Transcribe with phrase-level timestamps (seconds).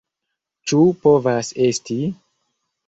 [0.71, 2.01] Ĉu povas esti?